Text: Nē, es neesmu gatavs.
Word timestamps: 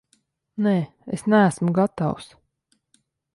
Nē, 0.67 0.71
es 1.17 1.25
neesmu 1.33 1.75
gatavs. 1.81 2.33